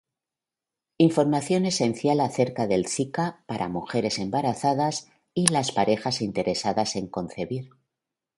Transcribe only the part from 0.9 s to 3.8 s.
Información esencial acerca del zika para